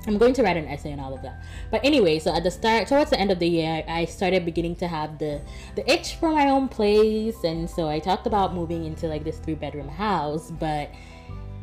I'm 0.07 0.17
going 0.17 0.33
to 0.35 0.43
write 0.43 0.57
an 0.57 0.67
essay 0.67 0.93
on 0.93 1.01
all 1.01 1.13
of 1.13 1.21
that. 1.23 1.43
But 1.71 1.85
anyway, 1.85 2.19
so 2.19 2.35
at 2.35 2.43
the 2.43 2.51
start, 2.51 2.89
towards 2.89 3.11
the 3.11 3.21
end 3.21 3.31
of 3.31 3.39
the 3.39 3.47
year, 3.47 3.85
I 3.87 4.07
started 4.07 4.47
beginning 4.47 4.77
to 4.77 4.89
have 4.89 5.19
the 5.19 5.43
the 5.75 5.91
itch 5.91 6.15
for 6.15 6.31
my 6.33 6.49
own 6.49 6.69
place, 6.69 7.45
and 7.45 7.69
so 7.69 7.89
I 7.89 7.99
talked 7.99 8.27
about 8.27 8.55
moving 8.55 8.85
into 8.85 9.09
like 9.09 9.25
this 9.25 9.39
three 9.39 9.55
bedroom 9.55 9.89
house, 9.89 10.51
but 10.51 10.91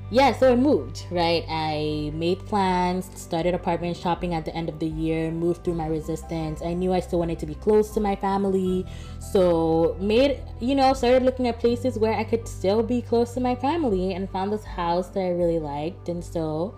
yeah, 0.10 0.32
so 0.32 0.54
I 0.54 0.56
moved, 0.56 1.06
right? 1.12 1.44
I 1.50 2.12
made 2.14 2.40
plans, 2.46 3.10
started 3.16 3.54
apartment 3.54 3.98
shopping 3.98 4.34
at 4.34 4.46
the 4.46 4.56
end 4.56 4.70
of 4.70 4.80
the 4.80 4.88
year, 4.88 5.32
moved 5.32 5.66
through 5.66 5.74
my 5.74 5.88
resistance. 5.88 6.62
I 6.62 6.74
knew 6.74 6.94
I 6.94 7.02
still 7.02 7.20
wanted 7.20 7.40
to 7.40 7.46
be 7.46 7.56
close 7.56 7.94
to 7.96 8.00
my 8.00 8.16
family. 8.16 8.86
So, 9.20 9.98
made, 10.00 10.42
you 10.62 10.76
know, 10.76 10.94
started 10.94 11.24
looking 11.24 11.48
at 11.48 11.60
places 11.60 12.00
where 12.00 12.14
I 12.14 12.24
could 12.24 12.48
still 12.48 12.84
be 12.84 13.02
close 13.02 13.34
to 13.34 13.42
my 13.42 13.54
family 13.56 14.14
and 14.14 14.30
found 14.30 14.54
this 14.54 14.64
house 14.64 15.10
that 15.10 15.20
I 15.20 15.32
really 15.32 15.60
liked. 15.60 16.08
And 16.08 16.24
so, 16.24 16.78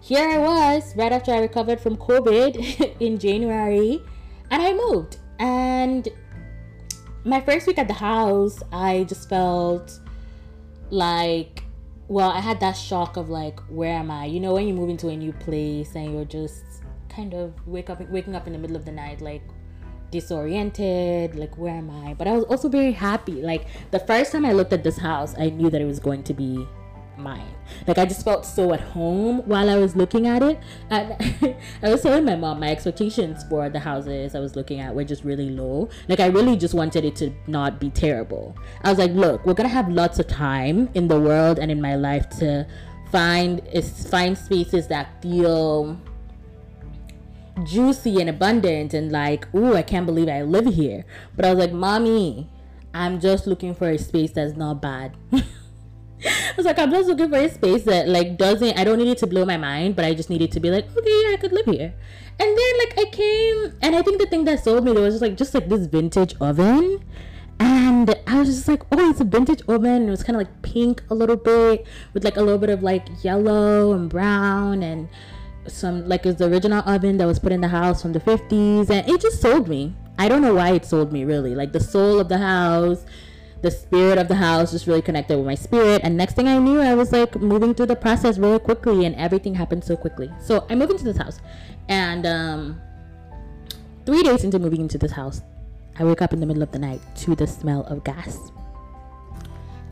here 0.00 0.26
I 0.26 0.38
was 0.38 0.96
right 0.96 1.12
after 1.12 1.30
I 1.30 1.40
recovered 1.40 1.78
from 1.78 1.98
COVID 1.98 2.96
in 3.00 3.18
January, 3.18 4.02
and 4.50 4.62
I 4.62 4.72
moved. 4.72 5.18
And 5.38 6.08
my 7.24 7.40
first 7.42 7.66
week 7.66 7.78
at 7.78 7.86
the 7.86 7.94
house, 7.94 8.62
I 8.72 9.04
just 9.04 9.28
felt 9.28 10.00
like 10.90 11.61
well, 12.08 12.30
I 12.30 12.40
had 12.40 12.60
that 12.60 12.72
shock 12.72 13.16
of 13.16 13.28
like, 13.30 13.60
where 13.68 13.94
am 13.94 14.10
I? 14.10 14.26
You 14.26 14.40
know, 14.40 14.54
when 14.54 14.66
you 14.66 14.74
move 14.74 14.90
into 14.90 15.08
a 15.08 15.16
new 15.16 15.32
place 15.32 15.94
and 15.94 16.12
you're 16.12 16.24
just 16.24 16.64
kind 17.08 17.34
of 17.34 17.54
wake 17.66 17.90
up, 17.90 18.00
waking 18.10 18.34
up 18.34 18.46
in 18.46 18.52
the 18.52 18.58
middle 18.58 18.76
of 18.76 18.84
the 18.84 18.92
night, 18.92 19.20
like 19.20 19.42
disoriented, 20.10 21.34
like 21.34 21.56
where 21.56 21.74
am 21.74 21.90
I? 21.90 22.14
But 22.14 22.28
I 22.28 22.32
was 22.32 22.44
also 22.44 22.68
very 22.68 22.92
happy. 22.92 23.42
Like 23.42 23.66
the 23.90 23.98
first 23.98 24.32
time 24.32 24.44
I 24.44 24.52
looked 24.52 24.72
at 24.72 24.84
this 24.84 24.98
house, 24.98 25.34
I 25.38 25.50
knew 25.50 25.70
that 25.70 25.80
it 25.80 25.86
was 25.86 25.98
going 25.98 26.22
to 26.24 26.34
be 26.34 26.66
mine. 27.22 27.54
Like 27.86 27.98
I 27.98 28.04
just 28.04 28.24
felt 28.24 28.44
so 28.44 28.72
at 28.72 28.80
home 28.80 29.38
while 29.46 29.70
I 29.70 29.76
was 29.76 29.96
looking 29.96 30.26
at 30.26 30.42
it. 30.42 30.60
And 30.90 31.56
I 31.82 31.90
was 31.90 32.02
telling 32.02 32.24
my 32.24 32.36
mom 32.36 32.60
my 32.60 32.70
expectations 32.70 33.44
for 33.48 33.68
the 33.68 33.80
houses 33.80 34.34
I 34.34 34.40
was 34.40 34.56
looking 34.56 34.80
at 34.80 34.94
were 34.94 35.04
just 35.04 35.24
really 35.24 35.50
low. 35.50 35.88
Like 36.08 36.20
I 36.20 36.26
really 36.26 36.56
just 36.56 36.74
wanted 36.74 37.04
it 37.04 37.16
to 37.16 37.32
not 37.46 37.80
be 37.80 37.90
terrible. 37.90 38.56
I 38.82 38.90
was 38.90 38.98
like, 38.98 39.12
look, 39.12 39.44
we're 39.46 39.54
gonna 39.54 39.68
have 39.68 39.88
lots 39.88 40.18
of 40.18 40.26
time 40.26 40.88
in 40.94 41.08
the 41.08 41.20
world 41.20 41.58
and 41.58 41.70
in 41.70 41.80
my 41.80 41.96
life 41.96 42.28
to 42.40 42.66
find 43.10 43.62
find 44.10 44.36
spaces 44.36 44.88
that 44.88 45.22
feel 45.22 45.98
juicy 47.64 48.20
and 48.20 48.30
abundant 48.30 48.94
and 48.94 49.12
like, 49.12 49.52
ooh, 49.54 49.74
I 49.74 49.82
can't 49.82 50.06
believe 50.06 50.28
I 50.28 50.42
live 50.42 50.66
here. 50.66 51.04
But 51.36 51.44
I 51.44 51.50
was 51.50 51.58
like, 51.58 51.72
mommy, 51.72 52.48
I'm 52.94 53.20
just 53.20 53.46
looking 53.46 53.74
for 53.74 53.90
a 53.90 53.98
space 53.98 54.32
that's 54.32 54.56
not 54.56 54.80
bad. 54.80 55.16
I 56.26 56.54
was 56.56 56.66
like, 56.66 56.78
I'm 56.78 56.90
just 56.90 57.08
looking 57.08 57.28
for 57.30 57.36
a 57.36 57.48
space 57.48 57.84
that 57.84 58.08
like 58.08 58.36
doesn't 58.36 58.78
I 58.78 58.84
don't 58.84 58.98
need 58.98 59.08
it 59.08 59.18
to 59.18 59.26
blow 59.26 59.44
my 59.44 59.56
mind, 59.56 59.96
but 59.96 60.04
I 60.04 60.14
just 60.14 60.30
needed 60.30 60.52
to 60.52 60.60
be 60.60 60.70
like, 60.70 60.84
okay, 60.96 61.22
yeah, 61.24 61.34
I 61.34 61.36
could 61.40 61.52
live 61.52 61.66
here. 61.66 61.94
And 62.40 62.58
then 62.58 62.78
like 62.78 62.98
I 62.98 63.04
came 63.10 63.74
and 63.82 63.96
I 63.96 64.02
think 64.02 64.20
the 64.20 64.26
thing 64.26 64.44
that 64.44 64.62
sold 64.62 64.84
me 64.84 64.92
was 64.92 65.14
just 65.14 65.22
like 65.22 65.36
just 65.36 65.54
like 65.54 65.68
this 65.68 65.86
vintage 65.86 66.34
oven. 66.40 67.04
And 67.60 68.14
I 68.26 68.40
was 68.40 68.48
just 68.48 68.66
like, 68.66 68.82
oh, 68.90 69.10
it's 69.10 69.20
a 69.20 69.24
vintage 69.24 69.62
oven. 69.68 70.08
It 70.08 70.10
was 70.10 70.24
kind 70.24 70.36
of 70.36 70.40
like 70.40 70.62
pink 70.62 71.02
a 71.10 71.14
little 71.14 71.36
bit 71.36 71.86
with 72.12 72.24
like 72.24 72.36
a 72.36 72.42
little 72.42 72.58
bit 72.58 72.70
of 72.70 72.82
like 72.82 73.06
yellow 73.22 73.92
and 73.92 74.10
brown 74.10 74.82
and 74.82 75.08
some 75.66 76.08
like 76.08 76.26
it's 76.26 76.38
the 76.38 76.46
original 76.48 76.82
oven 76.88 77.18
that 77.18 77.26
was 77.26 77.38
put 77.38 77.52
in 77.52 77.60
the 77.60 77.68
house 77.68 78.02
from 78.02 78.12
the 78.12 78.20
50s 78.20 78.90
and 78.90 79.08
it 79.08 79.20
just 79.20 79.40
sold 79.40 79.68
me 79.68 79.94
i 80.18 80.28
don't 80.28 80.42
know 80.42 80.54
why 80.54 80.70
it 80.72 80.84
sold 80.84 81.12
me 81.12 81.24
really 81.24 81.54
like 81.54 81.72
the 81.72 81.80
soul 81.80 82.18
of 82.18 82.28
the 82.28 82.38
house 82.38 83.04
the 83.62 83.70
spirit 83.70 84.18
of 84.18 84.26
the 84.28 84.34
house 84.34 84.72
just 84.72 84.86
really 84.86 85.00
connected 85.00 85.36
with 85.36 85.46
my 85.46 85.54
spirit. 85.54 86.02
And 86.04 86.16
next 86.16 86.34
thing 86.34 86.48
i 86.48 86.58
knew 86.58 86.80
i 86.80 86.94
was 86.94 87.12
like 87.12 87.36
moving 87.36 87.74
through 87.74 87.86
the 87.86 87.96
process 87.96 88.36
really 88.36 88.58
quickly 88.58 89.06
and 89.06 89.14
everything 89.16 89.54
happened 89.54 89.84
so 89.84 89.96
quickly. 89.96 90.30
So 90.40 90.66
i 90.68 90.74
moved 90.74 90.90
into 90.92 91.04
this 91.04 91.16
house. 91.16 91.38
And 91.88 92.26
um 92.26 92.80
three 94.04 94.22
days 94.22 94.44
into 94.44 94.58
moving 94.58 94.80
into 94.80 94.98
this 94.98 95.12
house 95.12 95.42
i 95.98 96.04
wake 96.04 96.20
up 96.20 96.32
in 96.32 96.40
the 96.40 96.46
middle 96.46 96.62
of 96.62 96.72
the 96.72 96.78
night 96.78 97.00
to 97.16 97.34
the 97.36 97.46
smell 97.46 97.82
of 97.84 98.02
gas. 98.04 98.50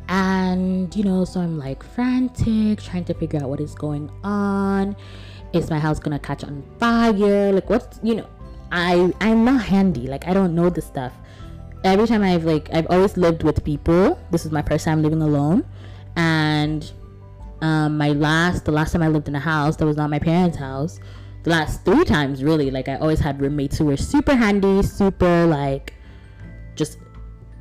And 0.08 0.94
you 0.94 1.04
know 1.04 1.24
so 1.24 1.40
i'm 1.40 1.56
like 1.56 1.84
frantic 1.84 2.82
trying 2.82 3.04
to 3.04 3.14
figure 3.14 3.40
out 3.40 3.48
what 3.48 3.60
is 3.60 3.74
going 3.74 4.10
on. 4.24 4.96
Is 5.52 5.70
my 5.70 5.78
house 5.78 6.00
gonna 6.00 6.18
catch 6.18 6.42
on 6.42 6.64
fire? 6.80 7.52
Like 7.52 7.70
what's 7.70 8.00
you 8.02 8.16
know 8.16 8.28
i 8.72 9.12
i'm 9.20 9.44
not 9.44 9.62
handy. 9.62 10.08
Like 10.08 10.26
i 10.26 10.34
don't 10.34 10.56
know 10.56 10.70
this 10.70 10.86
stuff 10.86 11.12
every 11.84 12.06
time 12.06 12.22
i've 12.22 12.44
like 12.44 12.68
i've 12.72 12.86
always 12.90 13.16
lived 13.16 13.42
with 13.42 13.62
people 13.64 14.18
this 14.30 14.44
is 14.44 14.52
my 14.52 14.62
first 14.62 14.84
time 14.84 15.02
living 15.02 15.22
alone 15.22 15.64
and 16.16 16.92
um 17.62 17.96
my 17.96 18.10
last 18.10 18.64
the 18.64 18.72
last 18.72 18.92
time 18.92 19.02
i 19.02 19.08
lived 19.08 19.28
in 19.28 19.34
a 19.34 19.40
house 19.40 19.76
that 19.76 19.86
was 19.86 19.96
not 19.96 20.10
my 20.10 20.18
parents 20.18 20.56
house 20.56 21.00
the 21.42 21.50
last 21.50 21.84
three 21.84 22.04
times 22.04 22.44
really 22.44 22.70
like 22.70 22.88
i 22.88 22.96
always 22.96 23.18
had 23.18 23.40
roommates 23.40 23.78
who 23.78 23.86
were 23.86 23.96
super 23.96 24.34
handy 24.34 24.82
super 24.82 25.46
like 25.46 25.94
just 26.74 26.98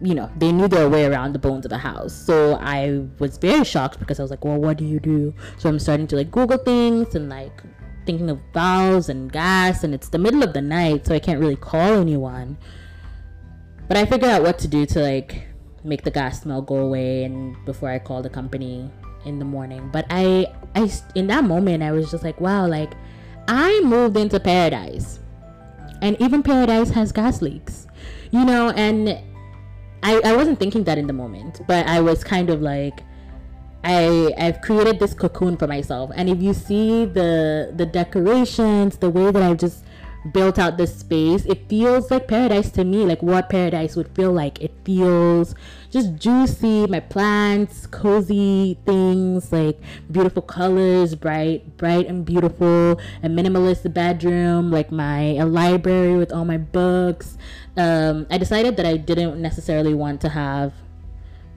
you 0.02 0.14
know 0.14 0.30
they 0.38 0.52
knew 0.52 0.68
their 0.68 0.90
way 0.90 1.06
around 1.06 1.34
the 1.34 1.40
bones 1.40 1.66
of 1.66 1.70
the 1.70 1.78
house 1.78 2.14
so 2.14 2.56
i 2.56 3.04
was 3.20 3.38
very 3.38 3.64
shocked 3.64 4.00
because 4.00 4.20
i 4.20 4.24
was 4.24 4.32
like 4.32 4.44
well 4.44 4.58
what 4.58 4.78
do 4.78 4.86
you 4.86 5.00
do 5.00 5.34
so 5.58 5.70
i'm 5.70 5.80
starting 5.80 6.08
to 6.08 6.16
like 6.16 6.32
google 6.32 6.58
things 6.58 7.16
and 7.16 7.30
like 7.30 7.64
thinking 8.10 8.30
of 8.32 8.40
valves 8.56 9.08
and 9.08 9.32
gas, 9.32 9.84
and 9.84 9.94
it's 9.94 10.10
the 10.10 10.18
middle 10.18 10.42
of 10.42 10.54
the 10.54 10.62
night, 10.62 11.06
so 11.06 11.14
I 11.14 11.20
can't 11.20 11.40
really 11.40 11.56
call 11.56 11.94
anyone. 11.94 12.58
But 13.90 13.98
I 13.98 14.06
figured 14.06 14.32
out 14.32 14.44
what 14.44 14.58
to 14.60 14.70
do 14.70 14.86
to 14.86 15.02
like 15.02 15.44
make 15.84 16.04
the 16.04 16.12
gas 16.12 16.44
smell 16.44 16.62
go 16.62 16.78
away, 16.78 17.26
and 17.26 17.58
before 17.66 17.90
I 17.90 18.00
call 18.00 18.22
the 18.22 18.30
company 18.30 18.90
in 19.26 19.40
the 19.40 19.46
morning. 19.46 19.90
But 19.92 20.06
I, 20.10 20.48
I 20.76 20.90
in 21.16 21.28
that 21.28 21.44
moment, 21.44 21.84
I 21.84 21.92
was 21.92 22.10
just 22.10 22.24
like, 22.24 22.40
wow, 22.40 22.66
like 22.68 22.94
I 23.50 23.82
moved 23.84 24.16
into 24.16 24.40
paradise, 24.40 25.20
and 26.02 26.16
even 26.22 26.44
paradise 26.44 26.92
has 26.92 27.12
gas 27.12 27.42
leaks, 27.42 27.88
you 28.32 28.46
know, 28.46 28.70
and. 28.70 29.20
I, 30.02 30.22
I 30.24 30.34
wasn't 30.34 30.60
thinking 30.60 30.86
that 30.86 30.98
in 30.98 31.08
the 31.08 31.14
moment, 31.14 31.60
but 31.68 31.86
I 31.86 32.00
was 32.00 32.24
kind 32.24 32.50
of 32.50 32.62
like, 32.62 33.04
I 33.84 34.34
I've 34.38 34.62
created 34.62 34.98
this 34.98 35.14
cocoon 35.14 35.58
for 35.58 35.68
myself. 35.68 36.10
And 36.16 36.30
if 36.30 36.42
you 36.42 36.54
see 36.54 37.04
the 37.04 37.74
the 37.76 37.86
decorations, 37.86 38.96
the 38.96 39.10
way 39.10 39.30
that 39.30 39.44
I've 39.44 39.58
just 39.58 39.84
built 40.32 40.60
out 40.60 40.78
this 40.78 40.96
space, 40.96 41.46
it 41.46 41.68
feels 41.70 42.12
like 42.12 42.28
paradise 42.28 42.72
to 42.72 42.84
me, 42.84 43.06
like 43.06 43.22
what 43.22 43.50
paradise 43.50 43.96
would 43.96 44.10
feel 44.16 44.32
like. 44.32 44.62
It 44.62 44.72
feels 44.84 45.56
just 45.90 46.16
juicy, 46.16 46.88
my 46.88 47.00
plants, 47.00 47.88
cozy 47.88 48.78
things, 48.86 49.52
like 49.52 49.80
beautiful 50.12 50.42
colors, 50.42 51.16
bright, 51.16 51.78
bright 51.78 52.08
and 52.08 52.26
beautiful, 52.26 53.00
a 53.24 53.28
minimalist 53.28 53.92
bedroom, 53.94 54.72
like 54.72 54.92
my 54.92 55.36
a 55.36 55.46
library 55.46 56.16
with 56.16 56.32
all 56.32 56.46
my 56.46 56.58
books. 56.58 57.38
Um, 57.78 58.28
I 58.30 58.38
decided 58.38 58.78
that 58.78 58.86
I 58.86 58.98
didn't 58.98 59.42
necessarily 59.42 59.94
want 59.94 60.22
to 60.22 60.30
have 60.30 60.74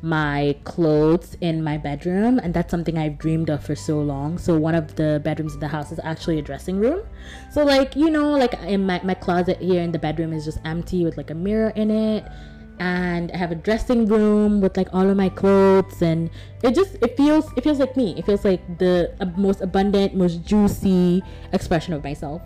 my 0.03 0.57
clothes 0.65 1.37
in 1.41 1.63
my 1.63 1.79
bedroom 1.79 2.41
and 2.41 2.53
that's 2.53 2.73
something 2.73 2.99
I've 2.99 3.19
dreamed 3.19 3.49
of 3.51 3.65
for 3.65 3.77
so 3.77 4.01
long. 4.01 4.37
So 4.37 4.59
one 4.59 4.75
of 4.75 4.97
the 4.97 5.21
bedrooms 5.23 5.55
in 5.55 5.61
the 5.61 5.69
house 5.69 5.93
is 5.93 6.01
actually 6.03 6.41
a 6.41 6.43
dressing 6.43 6.79
room. 6.79 7.07
So 7.53 7.65
like, 7.65 7.95
you 7.95 8.11
know, 8.11 8.33
like 8.33 8.55
in 8.65 8.85
my, 8.85 9.01
my 9.05 9.15
closet 9.15 9.59
here 9.59 9.81
in 9.81 9.93
the 9.93 10.01
bedroom 10.01 10.33
is 10.33 10.45
just 10.45 10.59
empty 10.65 11.05
with 11.05 11.17
like 11.17 11.31
a 11.31 11.35
mirror 11.35 11.71
in 11.77 11.91
it. 11.91 12.25
And 12.81 13.31
I 13.31 13.37
have 13.37 13.53
a 13.53 13.55
dressing 13.55 14.07
room 14.07 14.61
with 14.61 14.77
like 14.77 14.89
all 14.93 15.09
of 15.09 15.17
my 15.17 15.29
clothes 15.29 16.03
and 16.03 16.31
it 16.65 16.75
just 16.75 16.97
it 16.97 17.17
feels 17.17 17.47
it 17.57 17.63
feels 17.63 17.79
like 17.79 17.97
me. 17.97 18.15
It 18.19 18.27
feels 18.27 18.45
like 18.45 18.79
the 18.79 19.15
most 19.37 19.61
abundant, 19.61 20.17
most 20.17 20.45
juicy 20.45 21.23
expression 21.53 21.95
of 21.95 22.03
myself. 22.03 22.43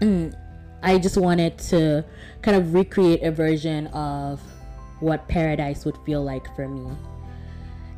And 0.00 0.36
I 0.82 0.98
just 0.98 1.16
wanted 1.16 1.58
to 1.70 2.04
kind 2.42 2.56
of 2.56 2.74
recreate 2.74 3.22
a 3.22 3.30
version 3.30 3.86
of 3.88 4.40
what 5.00 5.28
paradise 5.28 5.84
would 5.84 5.96
feel 6.04 6.22
like 6.22 6.54
for 6.54 6.68
me. 6.68 6.96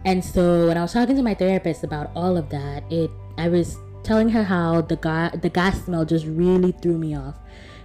And 0.04 0.24
so 0.24 0.68
when 0.68 0.76
I 0.76 0.82
was 0.82 0.92
talking 0.92 1.16
to 1.16 1.22
my 1.22 1.34
therapist 1.34 1.84
about 1.84 2.10
all 2.14 2.36
of 2.36 2.48
that, 2.50 2.90
it 2.90 3.10
I 3.36 3.48
was 3.48 3.76
telling 4.02 4.28
her 4.30 4.44
how 4.44 4.80
the 4.80 4.96
ga- 4.96 5.36
the 5.36 5.48
gas 5.48 5.84
smell 5.84 6.04
just 6.04 6.26
really 6.26 6.72
threw 6.72 6.98
me 6.98 7.16
off. 7.16 7.36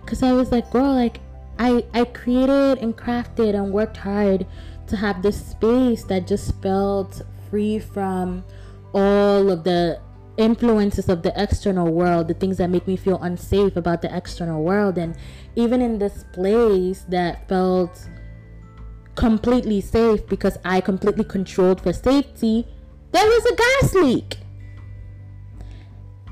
Cause 0.05 0.23
I 0.23 0.33
was 0.33 0.51
like, 0.51 0.69
girl, 0.71 0.93
like 0.93 1.19
I 1.59 1.85
I 1.93 2.05
created 2.05 2.79
and 2.79 2.95
crafted 2.95 3.55
and 3.55 3.73
worked 3.73 3.97
hard 3.97 4.45
to 4.87 4.95
have 4.95 5.21
this 5.21 5.43
space 5.45 6.03
that 6.05 6.27
just 6.27 6.61
felt 6.61 7.21
free 7.49 7.79
from 7.79 8.43
all 8.93 9.49
of 9.49 9.63
the 9.63 9.99
influences 10.37 11.09
of 11.09 11.21
the 11.21 11.33
external 11.41 11.91
world, 11.91 12.27
the 12.27 12.33
things 12.33 12.57
that 12.57 12.69
make 12.69 12.87
me 12.87 12.95
feel 12.95 13.21
unsafe 13.21 13.75
about 13.75 14.01
the 14.01 14.15
external 14.15 14.63
world. 14.63 14.97
And 14.97 15.15
even 15.55 15.81
in 15.81 15.99
this 15.99 16.25
place 16.33 17.05
that 17.09 17.47
felt 17.47 18.07
completely 19.15 19.81
safe 19.81 20.27
because 20.27 20.57
I 20.65 20.81
completely 20.81 21.23
controlled 21.23 21.81
for 21.81 21.93
safety, 21.93 22.67
there 23.11 23.25
was 23.25 23.45
a 23.45 23.55
gas 23.55 23.93
leak. 23.93 24.37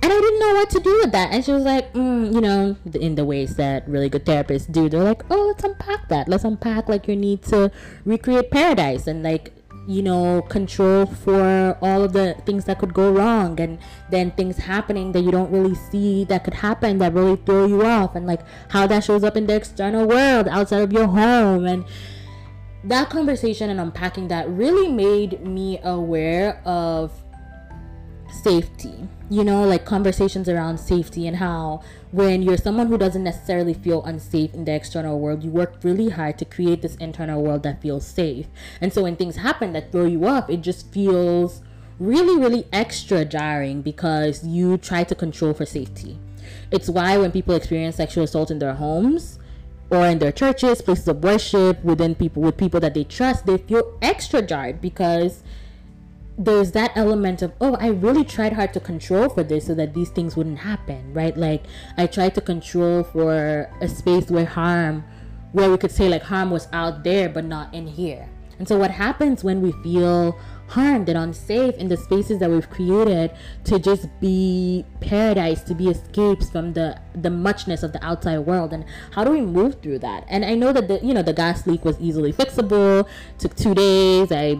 And 0.04 0.12
I 0.12 0.20
didn't 0.20 0.40
know 0.40 0.54
what 0.56 0.70
to 0.72 0.80
do 0.80 1.00
with 1.04 1.12
that. 1.12 1.32
And 1.32 1.46
she 1.46 1.52
was 1.52 1.64
like, 1.64 1.94
mm, 1.94 2.34
you 2.34 2.42
know, 2.42 2.76
in 2.94 3.14
the 3.14 3.24
ways 3.24 3.56
that 3.58 3.88
really 3.88 4.10
good 4.10 4.26
therapists 4.26 4.72
do, 4.72 4.90
they're 4.90 5.04
like, 5.04 5.22
oh, 5.30 5.48
let's 5.48 5.64
unpack 5.64 6.10
that. 6.10 6.28
Let's 6.28 6.44
unpack 6.44 6.90
like 6.90 7.08
your 7.08 7.16
need 7.16 7.44
to 7.44 7.72
recreate 8.04 8.50
paradise 8.50 9.06
and 9.06 9.22
like, 9.22 9.54
you 9.88 10.02
know, 10.02 10.42
control 10.44 11.06
for 11.06 11.78
all 11.82 12.04
of 12.04 12.14
the 12.14 12.36
things 12.48 12.66
that 12.66 12.80
could 12.80 12.96
go 12.96 13.12
wrong 13.12 13.60
and 13.60 13.78
then 14.10 14.32
things 14.32 14.58
happening 14.58 15.12
that 15.12 15.22
you 15.22 15.30
don't 15.30 15.52
really 15.52 15.76
see 15.76 16.24
that 16.26 16.44
could 16.44 16.56
happen 16.56 16.98
that 16.98 17.14
really 17.14 17.36
throw 17.36 17.68
you 17.68 17.86
off 17.86 18.16
and 18.16 18.26
like 18.26 18.42
how 18.70 18.88
that 18.88 19.04
shows 19.04 19.24
up 19.24 19.38
in 19.38 19.46
the 19.46 19.56
external 19.56 20.08
world 20.08 20.48
outside 20.48 20.82
of 20.82 20.92
your 20.92 21.08
home 21.08 21.66
and 21.66 21.86
that 22.84 23.10
conversation 23.10 23.70
and 23.70 23.80
unpacking 23.80 24.28
that 24.28 24.50
really 24.50 24.92
made 24.92 25.46
me 25.46 25.80
aware 25.84 26.62
of 26.66 27.12
safety 28.44 29.08
you 29.32 29.46
know 29.46 29.64
like 29.64 29.86
conversations 29.86 30.50
around 30.50 30.78
safety 30.78 31.26
and 31.26 31.38
how 31.38 31.82
when 32.12 32.42
you're 32.42 32.58
someone 32.58 32.88
who 32.88 32.98
doesn't 32.98 33.24
necessarily 33.24 33.74
feel 33.74 34.04
unsafe 34.04 34.54
in 34.54 34.66
the 34.66 34.74
external 34.74 35.20
world 35.20 35.42
you 35.42 35.50
work 35.50 35.76
really 35.84 36.10
hard 36.10 36.38
to 36.38 36.44
create 36.44 36.82
this 36.82 36.96
internal 36.96 37.42
world 37.42 37.64
that 37.64 37.82
feels 37.82 38.06
safe. 38.06 38.48
And 38.82 38.92
so 38.92 39.04
when 39.04 39.16
things 39.16 39.38
happen 39.38 39.72
that 39.72 39.92
throw 39.92 40.06
you 40.06 40.26
off 40.28 40.50
it 40.50 40.62
just 40.62 40.92
feels 40.92 41.62
really 41.98 42.38
really 42.38 42.68
extra 42.74 43.24
jarring 43.24 43.82
because 43.82 44.46
you 44.46 44.78
try 44.78 45.06
to 45.06 45.16
control 45.16 45.54
for 45.54 45.66
safety. 45.66 46.20
It's 46.70 46.90
why 46.90 47.18
when 47.18 47.32
people 47.32 47.56
experience 47.56 47.96
sexual 47.96 48.26
assault 48.26 48.52
in 48.52 48.60
their 48.60 48.74
homes 48.74 49.40
or 49.92 50.08
in 50.08 50.20
their 50.20 50.32
churches, 50.32 50.82
places 50.82 51.08
of 51.08 51.24
worship, 51.24 51.84
within 51.84 52.16
people 52.16 52.42
with 52.42 52.58
people 52.58 52.80
that 52.80 52.94
they 52.94 53.04
trust, 53.04 53.46
they 53.46 53.58
feel 53.58 53.98
extra 54.02 54.42
jarred 54.42 54.82
because 54.82 55.44
there's 56.38 56.72
that 56.72 56.92
element 56.96 57.42
of 57.42 57.52
oh 57.62 57.76
i 57.76 57.88
really 57.88 58.24
tried 58.24 58.54
hard 58.54 58.74
to 58.74 58.80
control 58.80 59.30
for 59.30 59.44
this 59.44 59.68
so 59.68 59.76
that 59.76 59.94
these 59.94 60.10
things 60.10 60.36
wouldn't 60.36 60.60
happen 60.60 61.14
right? 61.14 61.38
Like 61.38 61.64
i 61.98 62.08
tried 62.08 62.34
to 62.36 62.42
control 62.42 63.04
for 63.04 63.70
a 63.82 63.88
space 63.88 64.32
where 64.32 64.46
harm 64.46 65.04
where 65.52 65.70
we 65.70 65.78
could 65.78 65.92
say 65.92 66.10
like 66.10 66.24
harm 66.24 66.50
was 66.50 66.68
out 66.72 67.04
there 67.04 67.30
but 67.30 67.46
not 67.46 67.74
in 67.74 67.86
here. 67.86 68.30
And 68.58 68.68
so 68.68 68.78
what 68.78 68.92
happens 68.92 69.44
when 69.44 69.62
we 69.62 69.72
feel 69.84 70.40
harmed 70.72 71.08
and 71.10 71.18
unsafe 71.18 71.76
in 71.76 71.88
the 71.88 71.98
spaces 71.98 72.40
that 72.40 72.50
we've 72.50 72.70
created 72.70 73.32
to 73.64 73.78
just 73.80 74.08
be 74.20 74.86
paradise 75.00 75.62
to 75.64 75.74
be 75.76 75.90
escapes 75.90 76.50
from 76.50 76.74
the 76.74 77.00
the 77.16 77.30
muchness 77.30 77.84
of 77.84 77.92
the 77.94 78.04
outside 78.04 78.40
world 78.40 78.74
and 78.74 78.86
how 79.12 79.24
do 79.24 79.32
we 79.32 79.42
move 79.42 79.82
through 79.82 80.00
that 80.00 80.26
and 80.28 80.46
i 80.46 80.56
know 80.56 80.72
that 80.72 80.88
the 80.88 81.00
you 81.06 81.14
know 81.14 81.22
the 81.22 81.34
gas 81.34 81.68
leak 81.68 81.84
was 81.84 82.00
easily 82.00 82.32
fixable 82.32 83.08
took 83.38 83.56
two 83.56 83.74
days 83.76 84.32
i 84.32 84.58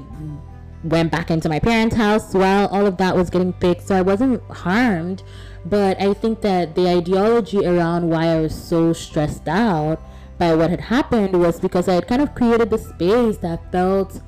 went 0.84 1.12
back 1.12 1.30
into 1.30 1.48
my 1.50 1.60
parents' 1.60 1.96
house 1.96 2.34
while 2.34 2.68
all 2.68 2.86
of 2.86 2.98
that 2.98 3.16
was 3.16 3.30
getting 3.30 3.54
fixed. 3.54 3.88
So 3.88 3.96
I 3.96 4.02
wasn't 4.02 4.42
harmed. 4.50 5.24
But 5.66 6.02
I 6.02 6.14
think 6.14 6.42
that 6.42 6.76
the 6.76 6.88
ideology 6.88 7.66
around 7.66 8.10
why 8.10 8.28
I 8.28 8.42
was 8.42 8.56
so 8.56 8.94
stressed 8.94 9.48
out 9.48 10.02
by 10.40 10.56
what 10.56 10.72
had 10.72 10.82
happened 10.82 11.40
was 11.40 11.60
because 11.60 11.88
I 11.88 11.94
had 11.94 12.08
kind 12.08 12.22
of 12.22 12.34
created 12.34 12.72
the 12.72 12.80
space 12.80 13.38
that 13.38 13.72
felt 13.72 14.22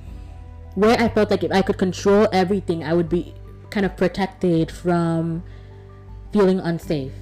where 0.75 0.99
I 0.99 1.09
felt 1.09 1.31
like 1.31 1.43
if 1.43 1.51
I 1.51 1.61
could 1.61 1.77
control 1.77 2.27
everything, 2.31 2.83
I 2.83 2.93
would 2.93 3.09
be 3.09 3.33
kind 3.69 3.85
of 3.85 3.95
protected 3.97 4.71
from 4.71 5.43
feeling 6.31 6.59
unsafe 6.59 7.13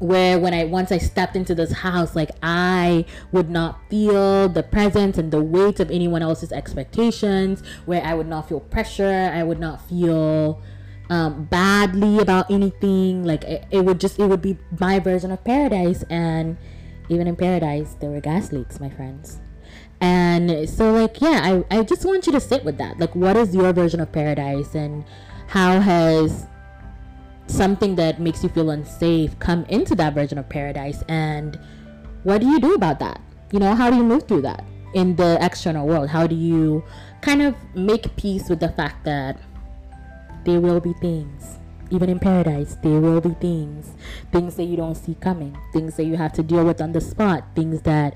where 0.00 0.38
when 0.38 0.54
I 0.54 0.64
once 0.64 0.90
I 0.90 0.98
stepped 0.98 1.36
into 1.36 1.54
this 1.54 1.72
house, 1.72 2.16
like 2.16 2.30
I 2.42 3.04
would 3.32 3.50
not 3.50 3.78
feel 3.88 4.48
the 4.48 4.62
presence 4.62 5.18
and 5.18 5.30
the 5.30 5.42
weight 5.42 5.78
of 5.78 5.90
anyone 5.90 6.22
else's 6.22 6.52
expectations, 6.52 7.62
where 7.84 8.02
I 8.02 8.14
would 8.14 8.26
not 8.26 8.48
feel 8.48 8.60
pressure, 8.60 9.30
I 9.32 9.42
would 9.42 9.60
not 9.60 9.86
feel 9.88 10.62
um, 11.10 11.44
badly 11.44 12.18
about 12.18 12.50
anything. 12.50 13.24
Like 13.24 13.44
it, 13.44 13.66
it 13.70 13.84
would 13.84 14.00
just 14.00 14.18
it 14.18 14.26
would 14.26 14.42
be 14.42 14.56
my 14.80 14.98
version 14.98 15.30
of 15.30 15.44
paradise, 15.44 16.02
and 16.04 16.56
even 17.10 17.26
in 17.26 17.36
paradise 17.36 17.94
there 18.00 18.10
were 18.10 18.20
gas 18.20 18.52
leaks, 18.52 18.80
my 18.80 18.88
friends. 18.88 19.38
And 20.00 20.68
so 20.68 20.92
like 20.92 21.20
yeah, 21.20 21.62
I, 21.70 21.78
I 21.78 21.82
just 21.82 22.04
want 22.04 22.26
you 22.26 22.32
to 22.32 22.40
sit 22.40 22.64
with 22.64 22.78
that. 22.78 22.98
Like 22.98 23.14
what 23.14 23.36
is 23.36 23.54
your 23.54 23.72
version 23.72 24.00
of 24.00 24.10
paradise? 24.12 24.74
And 24.74 25.04
how 25.48 25.80
has 25.80 26.46
something 27.46 27.96
that 27.96 28.20
makes 28.20 28.42
you 28.42 28.48
feel 28.48 28.70
unsafe 28.70 29.38
come 29.38 29.64
into 29.64 29.94
that 29.96 30.14
version 30.14 30.38
of 30.38 30.48
paradise? 30.48 31.02
And 31.08 31.58
what 32.22 32.40
do 32.40 32.46
you 32.46 32.60
do 32.60 32.74
about 32.74 32.98
that? 33.00 33.20
You 33.52 33.58
know 33.58 33.74
how 33.74 33.90
do 33.90 33.96
you 33.96 34.04
move 34.04 34.28
through 34.28 34.42
that 34.42 34.64
in 34.94 35.16
the 35.16 35.38
external 35.40 35.86
world? 35.86 36.08
How 36.08 36.26
do 36.26 36.34
you 36.34 36.84
kind 37.20 37.42
of 37.42 37.54
make 37.74 38.16
peace 38.16 38.48
with 38.48 38.60
the 38.60 38.70
fact 38.70 39.04
that 39.04 39.38
there 40.44 40.60
will 40.60 40.80
be 40.80 40.92
things 40.94 41.58
even 41.90 42.08
in 42.08 42.18
paradise 42.18 42.76
there 42.82 43.00
will 43.00 43.20
be 43.20 43.34
things 43.40 43.92
things 44.32 44.54
that 44.54 44.64
you 44.64 44.76
don't 44.76 44.94
see 44.94 45.14
coming 45.16 45.56
things 45.72 45.96
that 45.96 46.04
you 46.04 46.16
have 46.16 46.32
to 46.32 46.42
deal 46.42 46.64
with 46.64 46.80
on 46.80 46.92
the 46.92 47.00
spot 47.00 47.44
things 47.54 47.82
that 47.82 48.14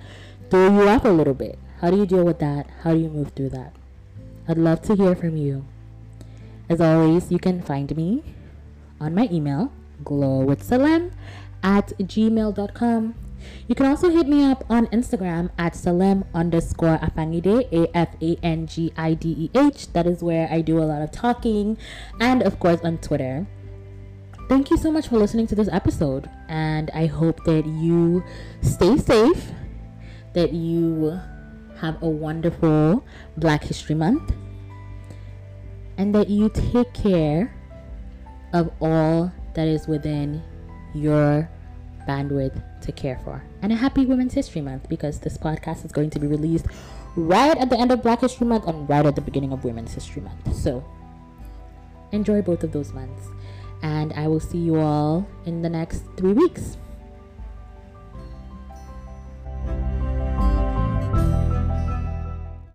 throw 0.50 0.73
you 0.73 0.88
off 0.88 1.05
a 1.05 1.09
little 1.09 1.35
bit 1.35 1.59
how 1.81 1.90
do 1.90 1.97
you 1.97 2.07
deal 2.07 2.25
with 2.25 2.38
that 2.38 2.66
how 2.83 2.93
do 2.93 2.99
you 2.99 3.09
move 3.09 3.31
through 3.33 3.49
that 3.49 3.73
i'd 4.49 4.59
love 4.59 4.81
to 4.83 4.95
hear 4.95 5.14
from 5.14 5.37
you 5.37 5.64
as 6.69 6.81
always 6.81 7.31
you 7.31 7.38
can 7.38 7.61
find 7.61 7.95
me 7.97 8.23
on 9.00 9.14
my 9.14 9.28
email, 9.31 9.71
glowwithsalem 10.02 11.12
at 11.62 11.93
gmail.com. 11.99 13.14
You 13.69 13.75
can 13.75 13.87
also 13.87 14.09
hit 14.09 14.26
me 14.26 14.43
up 14.43 14.64
on 14.71 14.87
Instagram 14.87 15.50
at 15.59 15.76
salem 15.76 16.25
underscore 16.33 16.97
afangideh, 16.99 17.69
A 17.71 17.97
F 17.97 18.16
A 18.23 18.38
N 18.43 18.66
G 18.66 18.90
I 18.97 19.12
D 19.12 19.50
E 19.52 19.59
H. 19.59 19.93
That 19.93 20.07
is 20.07 20.23
where 20.23 20.49
I 20.50 20.62
do 20.62 20.78
a 20.78 20.88
lot 20.88 21.02
of 21.02 21.12
talking, 21.12 21.76
and 22.19 22.43
of 22.43 22.59
course 22.59 22.81
on 22.81 22.97
Twitter. 22.99 23.47
Thank 24.49 24.71
you 24.71 24.78
so 24.78 24.90
much 24.90 25.09
for 25.09 25.19
listening 25.19 25.47
to 25.49 25.54
this 25.54 25.69
episode, 25.71 26.31
and 26.49 26.90
I 26.95 27.04
hope 27.04 27.45
that 27.45 27.66
you 27.66 28.25
stay 28.62 28.97
safe, 28.97 29.52
that 30.33 30.54
you 30.54 31.21
have 31.85 32.03
a 32.03 32.09
wonderful 32.09 33.05
Black 33.37 33.62
History 33.62 33.95
Month, 33.95 34.33
and 35.99 36.14
that 36.14 36.29
you 36.29 36.49
take 36.73 36.93
care 36.95 37.55
of 38.53 38.71
all 38.81 39.31
that 39.55 39.69
is 39.69 39.87
within 39.87 40.43
your 40.95 41.49
bandwidth 42.09 42.62
to 42.81 42.93
care 42.93 43.21
for. 43.25 43.45
And 43.62 43.73
a 43.73 43.76
happy 43.76 44.07
Women's 44.07 44.33
History 44.33 44.61
Month 44.61 44.88
because 44.88 45.21
this 45.21 45.37
podcast 45.37 45.85
is 45.85 45.93
going 45.93 46.11
to 46.11 46.19
be 46.19 46.26
released 46.26 46.67
right 47.17 47.57
at 47.59 47.69
the 47.69 47.79
end 47.79 47.93
of 47.93 48.03
Black 48.03 48.21
History 48.21 48.47
Month 48.47 48.67
and 48.67 48.88
right 48.88 49.05
at 49.05 49.14
the 49.14 49.21
beginning 49.21 49.53
of 49.53 49.64
Women's 49.64 49.93
History 49.93 50.23
Month. 50.23 50.57
So 50.57 50.85
enjoy 52.12 52.43
both 52.43 52.64
of 52.64 52.73
those 52.73 52.93
months. 52.93 53.26
And 53.83 54.12
I 54.14 54.26
will 54.29 54.41
see 54.41 54.59
you 54.59 54.81
all 54.81 55.26
in 55.45 55.61
the 55.61 55.69
next 55.69 56.05
three 56.17 56.33
weeks. 56.33 56.79